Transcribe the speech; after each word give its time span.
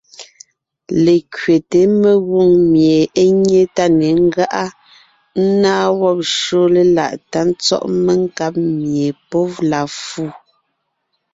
Lekẅeté 1.03 1.81
(ńgÿo 1.91 1.93
páʼ) 2.01 2.01
mengwòŋ 2.01 2.51
mie 2.71 2.99
é 3.23 3.25
nyé 3.43 3.61
tá 3.75 3.85
ne 3.97 4.07
ńgáʼa, 4.25 4.65
ńnáa 5.45 5.85
wɔ́b 5.99 6.19
shÿó 6.37 6.61
léláʼ 6.75 7.13
tá 7.31 7.39
tsɔ́ʼ 7.63 7.85
menkáb 8.05 8.53
mie 8.81 9.07
pɔ́ 9.29 9.45
la 9.69 9.81
fu, 10.05 10.23